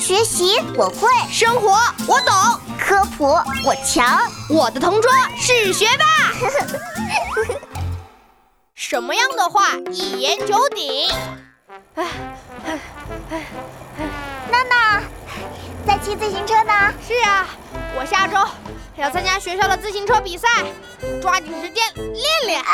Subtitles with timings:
[0.00, 2.34] 学习我会，生活我懂，
[2.78, 3.24] 科普
[3.64, 6.04] 我强，我的同桌是学霸。
[8.74, 11.10] 什么样的话一言九鼎？
[11.96, 12.06] 哎
[12.64, 12.80] 哎
[13.30, 13.46] 哎
[13.98, 14.06] 哎，
[14.50, 15.02] 娜娜，
[15.86, 16.72] 在骑自行车呢？
[17.06, 17.46] 是啊，
[17.98, 18.36] 我下周
[18.96, 20.48] 要参加学校的自行车比赛，
[21.20, 22.72] 抓紧时间练练啊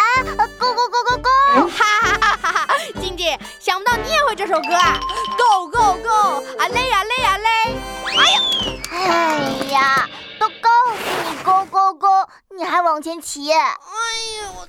[0.58, 1.68] ！Go go go go go！
[1.68, 2.74] 哈哈哈哈哈！
[3.00, 5.00] 静静，想不到你也会这首歌啊
[12.56, 13.50] 你还往前骑？
[13.52, 13.68] 哎
[14.38, 14.68] 呦！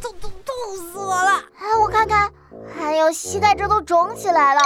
[0.00, 1.42] 痛痛痛死我了！
[1.58, 2.30] 哎，我看看，
[2.78, 4.60] 哎呦，膝盖这都肿起来了，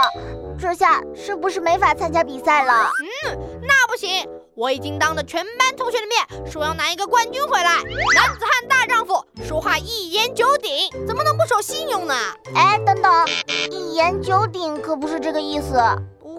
[0.58, 2.90] 这下是不是没法参加比赛了？
[3.28, 7.82] 嗯，那不行，我已经当着全班同学的面说要拿一个冠军回来。
[8.14, 12.14] 男子汉大丈夫，说话一言九鼎，怎么能不守信用呢？
[12.54, 13.26] 哎，等等，
[13.70, 15.74] 一言九鼎可不是这个意思。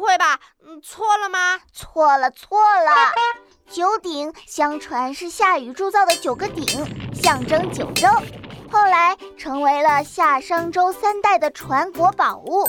[0.07, 0.39] 不会吧？
[0.65, 1.59] 嗯，错了吗？
[1.73, 2.93] 错了，错了。
[3.69, 6.65] 九鼎相传是夏禹铸造的九个鼎，
[7.13, 8.07] 象征九州。
[8.71, 12.65] 后来成为了夏商周三代的传国宝物。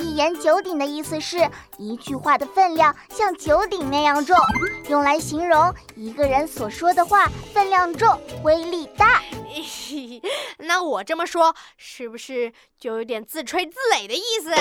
[0.00, 4.36] 一言九鼎的意思是一句话的分量像九鼎那样重，
[4.88, 9.22] 用来形容一个人所说的话分量重、威力大。
[10.58, 14.52] 那我这么说是不是就有点自吹自擂的意思？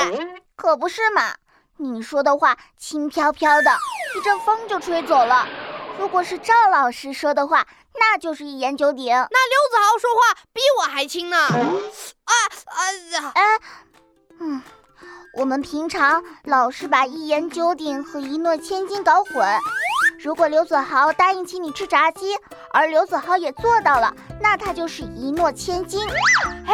[0.55, 1.33] 可不是嘛！
[1.77, 3.71] 你说的话轻飘飘的，
[4.15, 5.47] 一阵风就吹走了。
[5.99, 7.65] 如果是赵老师说的话，
[7.99, 9.07] 那就是一言九鼎。
[9.07, 11.37] 那刘子豪说话比我还轻呢。
[11.37, 12.33] 啊
[12.65, 13.31] 啊呀！
[13.35, 13.41] 哎，
[14.39, 14.61] 嗯，
[15.35, 19.47] 我们平常老是把一言九鼎和一诺千金搞混。
[20.19, 22.35] 如果刘子豪答应请你吃炸鸡，
[22.71, 26.07] 而刘子豪也做到了，那他就是一诺千金。
[26.65, 26.73] 哎，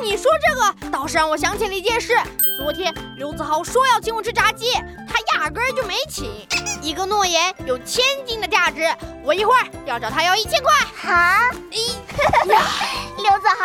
[0.00, 2.16] 你说这个倒是让我想起了一件事。
[2.56, 4.72] 昨天刘子豪说要请我吃炸鸡，
[5.08, 6.48] 他压根儿就没请。
[6.80, 8.82] 一个诺言有千金的价值，
[9.22, 10.72] 我一会儿要找他要一千块。
[11.02, 11.50] 哈！
[13.16, 13.56] 刘子豪，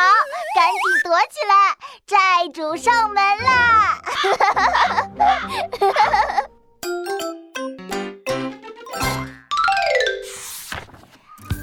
[0.56, 4.02] 赶紧躲起来，债主上门啦！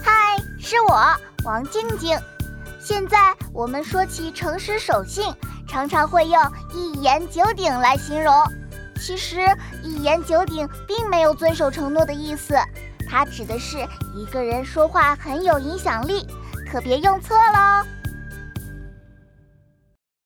[0.05, 2.19] 嗨，是我王静静。
[2.85, 5.25] 现在我们说起诚实守信，
[5.67, 6.39] 常常会用
[6.71, 8.31] 一言九鼎来形容。
[9.01, 9.39] 其实
[9.83, 12.55] 一言九鼎并没有遵守承诺的意思，
[13.09, 13.79] 它指的是
[14.15, 16.27] 一个人说话很有影响力，
[16.71, 17.87] 可别用错喽。